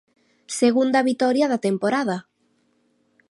Segunda 0.61 1.05
vitoria 1.09 1.47
da 1.51 1.63
temporada. 1.67 2.17